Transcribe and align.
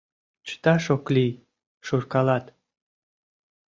Чыташ 0.47 0.85
ок 0.95 1.05
лий, 1.15 1.33
шуркалат. 1.85 2.45